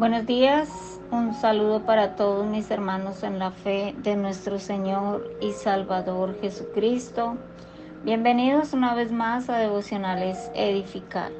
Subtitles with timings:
[0.00, 5.52] Buenos días, un saludo para todos mis hermanos en la fe de nuestro Señor y
[5.52, 7.36] Salvador Jesucristo.
[8.02, 11.32] Bienvenidos una vez más a Devocionales Edificar.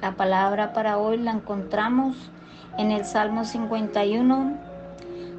[0.00, 2.16] La palabra para hoy la encontramos
[2.78, 4.56] en el Salmo 51,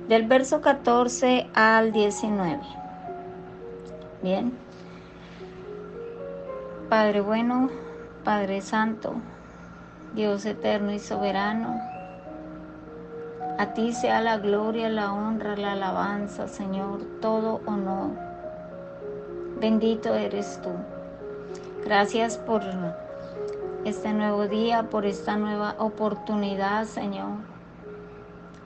[0.07, 2.59] del verso 14 al 19.
[4.21, 4.53] Bien.
[6.87, 7.71] Padre bueno,
[8.23, 9.15] Padre Santo,
[10.13, 11.92] Dios eterno y soberano,
[13.57, 18.11] a ti sea la gloria, la honra, la alabanza, Señor, todo honor.
[19.59, 20.71] Bendito eres tú.
[21.85, 22.63] Gracias por
[23.85, 27.37] este nuevo día, por esta nueva oportunidad, Señor,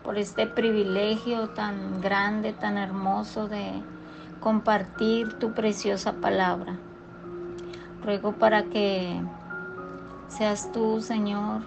[0.03, 3.81] por este privilegio tan grande, tan hermoso de
[4.39, 6.77] compartir tu preciosa palabra.
[8.03, 9.19] Ruego para que
[10.29, 11.61] seas tú, Señor,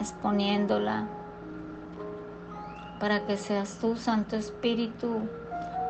[0.00, 1.06] exponiéndola
[2.98, 5.20] para que seas tú, Santo Espíritu,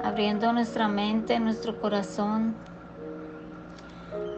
[0.05, 2.55] abriendo nuestra mente, nuestro corazón,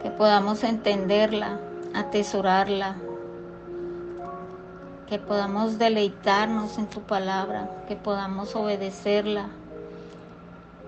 [0.01, 1.59] que podamos entenderla,
[1.93, 2.95] atesorarla,
[5.07, 9.47] que podamos deleitarnos en tu palabra, que podamos obedecerla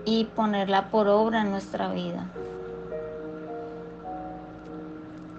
[0.06, 2.26] y ponerla por obra en nuestra vida.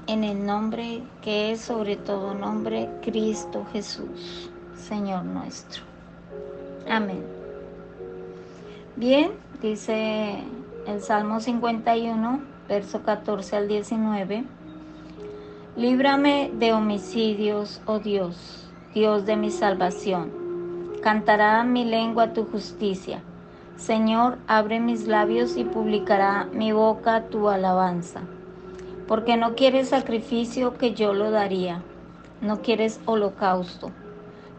[0.07, 5.94] En el nombre que es sobre todo nombre, Cristo Jesús, Señor nuestro.
[6.89, 7.23] Amén.
[8.95, 10.43] Bien, dice
[10.87, 14.43] el Salmo 51, verso 14 al 19.
[15.75, 20.31] Líbrame de homicidios, oh Dios, Dios de mi salvación.
[21.01, 23.21] Cantará mi lengua tu justicia.
[23.77, 28.21] Señor, abre mis labios y publicará mi boca tu alabanza.
[29.07, 31.81] Porque no quieres sacrificio que yo lo daría,
[32.41, 33.91] no quieres holocausto.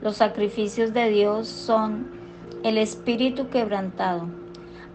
[0.03, 2.16] Los sacrificios de Dios son
[2.67, 4.27] el espíritu quebrantado.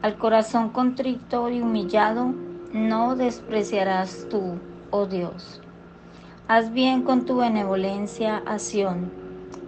[0.01, 2.33] Al corazón contrito y humillado
[2.73, 4.59] no despreciarás tú,
[4.89, 5.61] oh Dios.
[6.49, 9.09] Haz bien con tu benevolencia a Sión.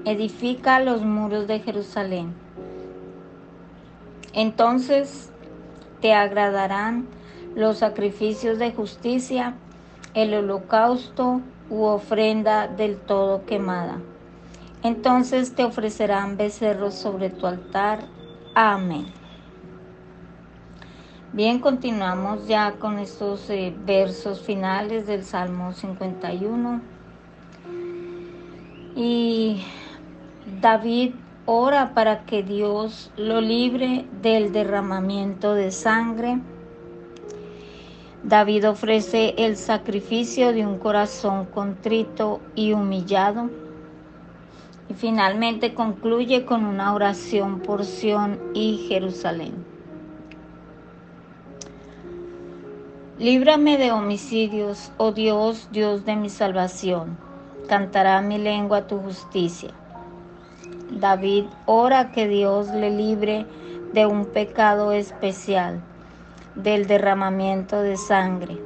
[0.03, 2.33] Edifica los muros de Jerusalén.
[4.33, 5.31] Entonces
[6.01, 7.07] te agradarán
[7.55, 9.53] los sacrificios de justicia,
[10.13, 11.39] el holocausto
[11.69, 14.01] u ofrenda del todo quemada.
[14.83, 18.03] Entonces te ofrecerán becerros sobre tu altar.
[18.53, 19.05] Amén.
[21.31, 26.81] Bien, continuamos ya con estos eh, versos finales del Salmo 51.
[28.95, 29.63] Y
[30.61, 31.13] David
[31.45, 36.39] ora para que Dios lo libre del derramamiento de sangre.
[38.21, 43.62] David ofrece el sacrificio de un corazón contrito y humillado
[44.95, 49.65] finalmente concluye con una oración por Sion y Jerusalén.
[53.19, 57.17] Líbrame de homicidios, oh Dios, Dios de mi salvación.
[57.67, 59.69] Cantará mi lengua tu justicia.
[60.99, 63.45] David ora que Dios le libre
[63.93, 65.81] de un pecado especial,
[66.55, 68.57] del derramamiento de sangre.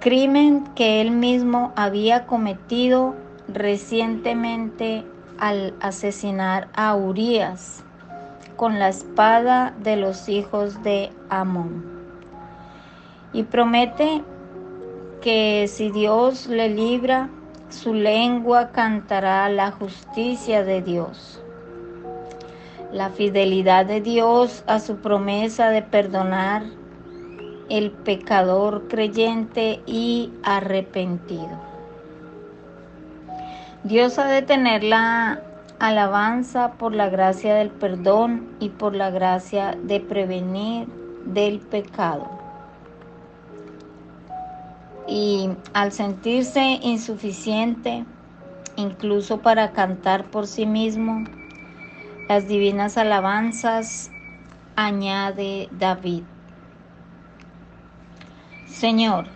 [0.00, 3.14] Crimen que él mismo había cometido
[3.48, 5.04] recientemente
[5.38, 7.84] al asesinar a Urias
[8.56, 11.84] con la espada de los hijos de Amón.
[13.32, 14.22] Y promete
[15.20, 17.28] que si Dios le libra,
[17.68, 21.42] su lengua cantará la justicia de Dios.
[22.92, 26.62] La fidelidad de Dios a su promesa de perdonar
[27.68, 31.73] el pecador creyente y arrepentido.
[33.84, 35.42] Dios ha de tener la
[35.78, 40.88] alabanza por la gracia del perdón y por la gracia de prevenir
[41.26, 42.26] del pecado.
[45.06, 48.06] Y al sentirse insuficiente,
[48.76, 51.22] incluso para cantar por sí mismo,
[52.26, 54.10] las divinas alabanzas
[54.76, 56.22] añade David.
[58.66, 59.26] Señor,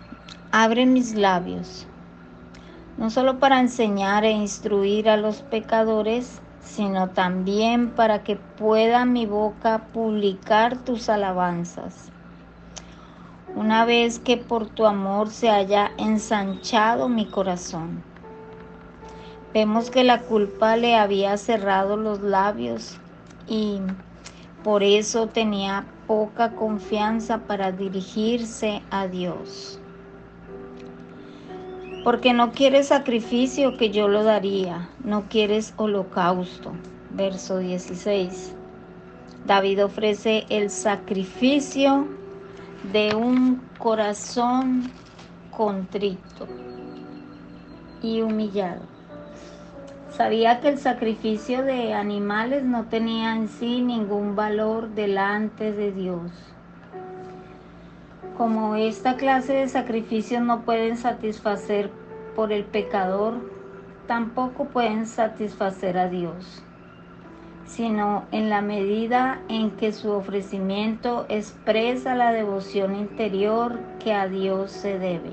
[0.51, 1.85] abre mis labios
[2.99, 9.25] no solo para enseñar e instruir a los pecadores, sino también para que pueda mi
[9.25, 12.11] boca publicar tus alabanzas.
[13.55, 18.03] Una vez que por tu amor se haya ensanchado mi corazón.
[19.53, 22.97] Vemos que la culpa le había cerrado los labios
[23.47, 23.79] y
[24.61, 29.79] por eso tenía poca confianza para dirigirse a Dios.
[32.03, 36.71] Porque no quieres sacrificio que yo lo daría, no quieres holocausto.
[37.11, 38.55] Verso 16.
[39.45, 42.07] David ofrece el sacrificio
[42.93, 44.91] de un corazón
[45.51, 46.47] contrito
[48.01, 48.81] y humillado.
[50.11, 56.31] Sabía que el sacrificio de animales no tenía en sí ningún valor delante de Dios.
[58.39, 61.91] Como esta clase de sacrificios no pueden satisfacer
[62.37, 63.33] por el pecador,
[64.07, 66.63] tampoco pueden satisfacer a Dios,
[67.65, 74.71] sino en la medida en que su ofrecimiento expresa la devoción interior que a Dios
[74.71, 75.31] se debe.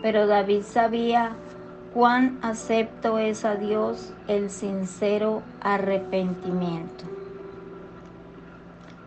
[0.00, 1.32] Pero David sabía
[1.94, 7.06] cuán acepto es a Dios el sincero arrepentimiento.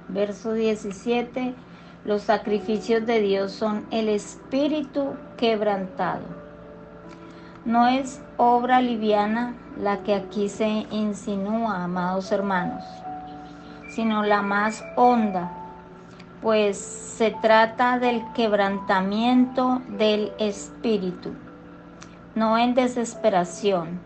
[0.09, 1.55] Verso 17
[2.03, 6.41] los sacrificios de Dios son el espíritu quebrantado.
[7.63, 12.83] No es obra liviana la que aquí se insinúa, amados hermanos,
[13.89, 15.51] sino la más honda,
[16.41, 21.33] pues se trata del quebrantamiento del espíritu,
[22.33, 23.99] no en desesperación,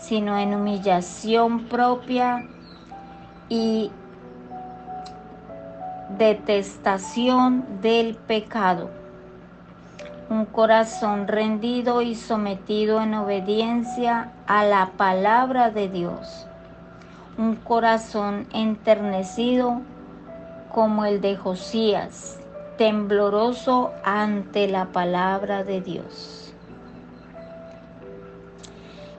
[0.00, 2.48] sino en humillación propia
[3.48, 3.92] y
[6.18, 8.90] detestación del pecado.
[10.28, 16.46] Un corazón rendido y sometido en obediencia a la palabra de Dios.
[17.36, 19.80] Un corazón enternecido
[20.72, 22.38] como el de Josías,
[22.76, 26.54] tembloroso ante la palabra de Dios.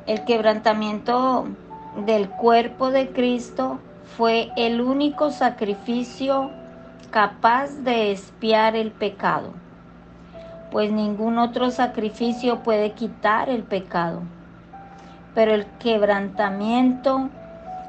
[0.08, 1.46] El quebrantamiento
[2.06, 3.80] del cuerpo de Cristo
[4.18, 6.52] fue el único sacrificio
[7.12, 9.52] capaz de espiar el pecado,
[10.72, 14.22] pues ningún otro sacrificio puede quitar el pecado.
[15.36, 17.30] Pero el quebrantamiento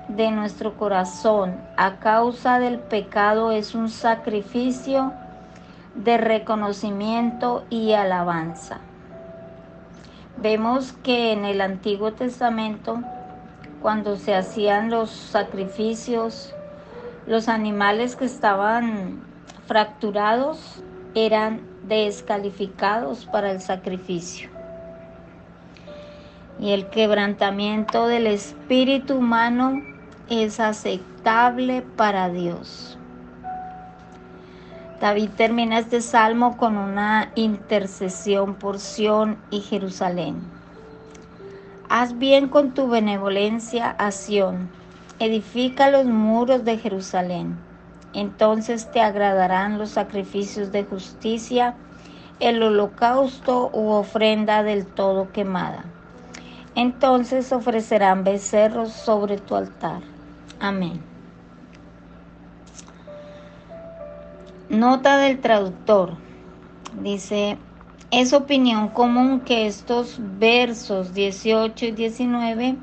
[0.09, 5.13] de nuestro corazón a causa del pecado es un sacrificio
[5.95, 8.79] de reconocimiento y alabanza.
[10.37, 13.01] Vemos que en el Antiguo Testamento,
[13.81, 16.55] cuando se hacían los sacrificios
[17.27, 19.21] los animales que estaban
[19.67, 20.83] fracturados
[21.15, 24.51] eran descalificados para el sacrificio.
[26.59, 29.83] Y el quebrantamiento del espíritu humano
[30.29, 32.99] es aceptable para Dios.
[35.01, 40.41] David termina este salmo con una intercesión por Sión y Jerusalén.
[41.89, 44.71] Haz bien con tu benevolencia a Sión
[45.25, 47.57] edifica los muros de Jerusalén.
[48.13, 51.77] Entonces te agradarán los sacrificios de justicia,
[52.41, 55.85] el holocausto u ofrenda del todo quemada.
[56.75, 60.03] Entonces ofrecerán becerros sobre tu altar.
[60.59, 61.01] Amén.
[64.69, 66.15] Nota del traductor.
[67.01, 67.59] Dice,
[68.11, 72.77] es opinión común que estos versos 18 y 19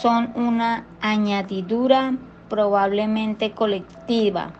[0.00, 2.14] son una añadidura
[2.48, 4.50] probablemente colectiva,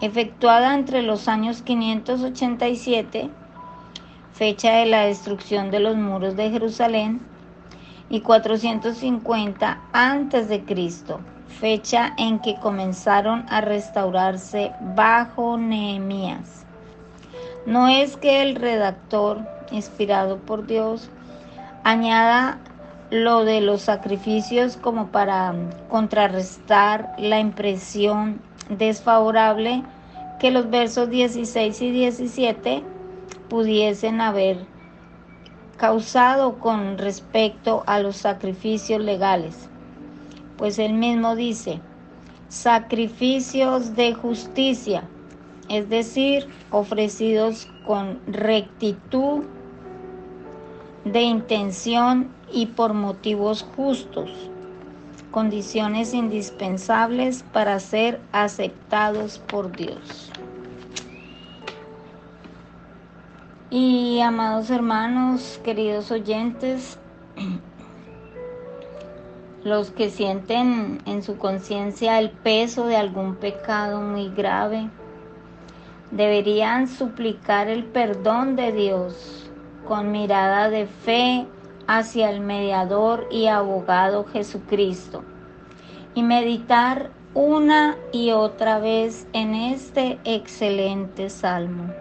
[0.00, 3.30] efectuada entre los años 587,
[4.32, 7.20] fecha de la destrucción de los muros de Jerusalén,
[8.10, 10.64] y 450 a.C.,
[11.48, 16.64] fecha en que comenzaron a restaurarse bajo Nehemías.
[17.66, 21.10] No es que el redactor, inspirado por Dios,
[21.84, 22.58] añada
[23.10, 25.54] lo de los sacrificios como para
[25.88, 29.82] contrarrestar la impresión desfavorable
[30.38, 32.82] que los versos 16 y 17
[33.48, 34.58] pudiesen haber
[35.78, 39.68] causado con respecto a los sacrificios legales.
[40.58, 41.80] Pues él mismo dice,
[42.48, 45.04] sacrificios de justicia,
[45.68, 49.44] es decir, ofrecidos con rectitud
[51.12, 54.30] de intención y por motivos justos,
[55.30, 60.30] condiciones indispensables para ser aceptados por Dios.
[63.70, 66.98] Y amados hermanos, queridos oyentes,
[69.64, 74.88] los que sienten en su conciencia el peso de algún pecado muy grave,
[76.10, 79.47] deberían suplicar el perdón de Dios
[79.86, 81.46] con mirada de fe
[81.86, 85.22] hacia el mediador y abogado Jesucristo
[86.14, 91.92] y meditar una y otra vez en este excelente salmo.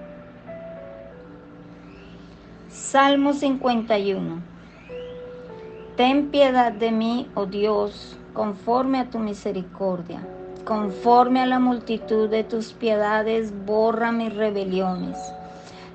[2.69, 4.41] Salmo 51.
[5.95, 10.21] Ten piedad de mí, oh Dios, conforme a tu misericordia.
[10.63, 15.17] Conforme a la multitud de tus piedades, borra mis rebeliones.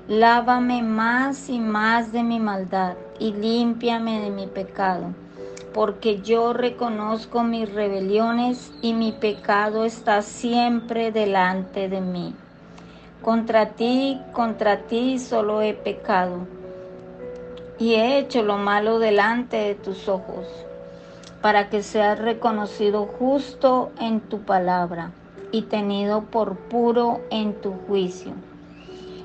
[0.09, 5.13] Lávame más y más de mi maldad y límpiame de mi pecado,
[5.73, 12.35] porque yo reconozco mis rebeliones y mi pecado está siempre delante de mí.
[13.21, 16.47] Contra ti, contra ti solo he pecado
[17.79, 20.45] y he hecho lo malo delante de tus ojos
[21.41, 25.11] para que seas reconocido justo en tu palabra
[25.53, 28.33] y tenido por puro en tu juicio.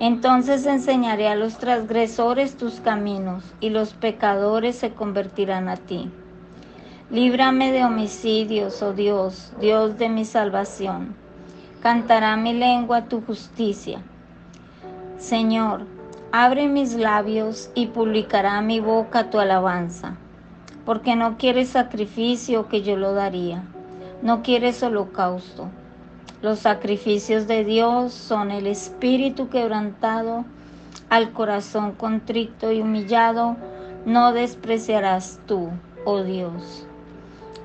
[0.00, 6.10] Entonces enseñaré a los transgresores tus caminos y los pecadores se convertirán a ti.
[7.10, 11.14] Líbrame de homicidios, oh Dios, Dios de mi salvación.
[11.80, 14.00] Cantará mi lengua tu justicia.
[15.18, 15.86] Señor,
[16.32, 20.16] abre mis labios y publicará mi boca tu alabanza,
[20.84, 23.62] porque no quieres sacrificio que yo lo daría,
[24.22, 25.68] no quieres holocausto.
[26.44, 30.44] Los sacrificios de Dios son el espíritu quebrantado,
[31.08, 33.56] al corazón contrito y humillado,
[34.04, 35.70] no despreciarás tú,
[36.04, 36.86] oh Dios.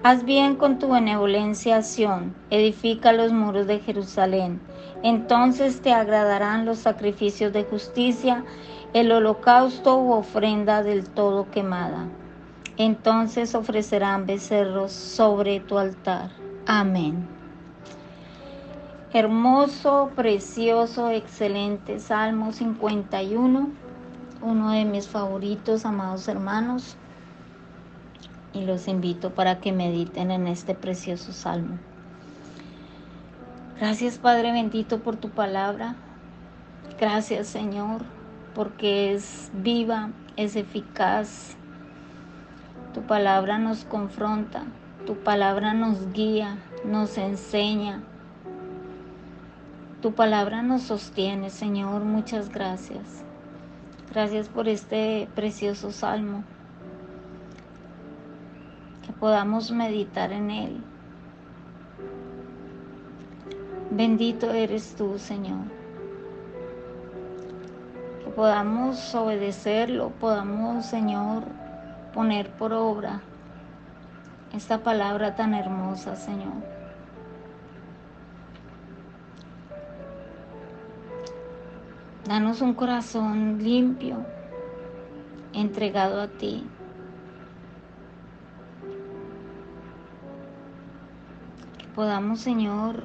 [0.02, 4.62] Haz bien con tu benevolencia, Sión, edifica los muros de Jerusalén.
[5.04, 8.46] Entonces te agradarán los sacrificios de justicia,
[8.94, 12.08] el holocausto u ofrenda del todo quemada.
[12.78, 16.30] Entonces ofrecerán becerros sobre tu altar.
[16.66, 17.39] Amén.
[19.12, 23.70] Hermoso, precioso, excelente Salmo 51,
[24.44, 26.96] uno de mis favoritos, amados hermanos,
[28.54, 31.80] y los invito para que mediten en este precioso Salmo.
[33.80, 35.96] Gracias Padre bendito por tu palabra.
[37.00, 38.02] Gracias Señor,
[38.54, 41.56] porque es viva, es eficaz.
[42.94, 44.66] Tu palabra nos confronta,
[45.08, 48.04] tu palabra nos guía, nos enseña,
[50.02, 52.04] tu palabra nos sostiene, Señor.
[52.06, 53.24] Muchas gracias.
[54.12, 56.44] Gracias por este precioso salmo.
[59.06, 60.84] Que podamos meditar en él.
[63.92, 65.66] Bendito eres tú, Señor.
[68.24, 71.44] Que podamos obedecerlo, podamos, Señor,
[72.14, 73.22] poner por obra
[74.54, 76.79] esta palabra tan hermosa, Señor.
[82.30, 84.24] Danos un corazón limpio,
[85.52, 86.64] entregado a ti.
[91.80, 93.04] Que podamos, Señor,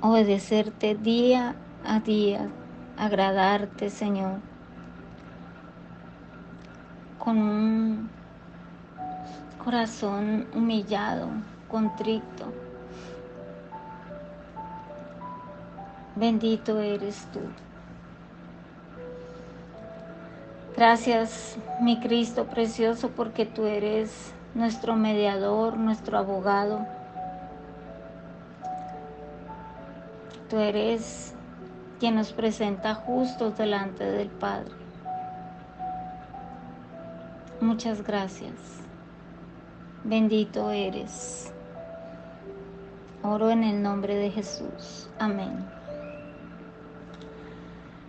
[0.00, 2.48] obedecerte día a día,
[2.96, 4.40] agradarte, Señor,
[7.18, 8.08] con un
[9.62, 11.28] corazón humillado,
[11.70, 12.67] contrito
[16.18, 17.38] Bendito eres tú.
[20.76, 26.84] Gracias, mi Cristo precioso, porque tú eres nuestro mediador, nuestro abogado.
[30.50, 31.34] Tú eres
[32.00, 34.74] quien nos presenta justos delante del Padre.
[37.60, 38.54] Muchas gracias.
[40.02, 41.52] Bendito eres.
[43.22, 45.08] Oro en el nombre de Jesús.
[45.20, 45.77] Amén.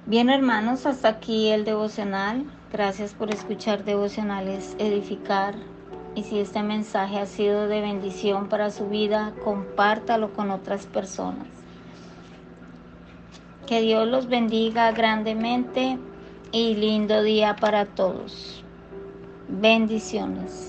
[0.09, 2.43] Bien hermanos, hasta aquí el devocional.
[2.73, 5.53] Gracias por escuchar devocionales, edificar.
[6.15, 11.45] Y si este mensaje ha sido de bendición para su vida, compártalo con otras personas.
[13.67, 15.99] Que Dios los bendiga grandemente
[16.51, 18.63] y lindo día para todos.
[19.47, 20.68] Bendiciones.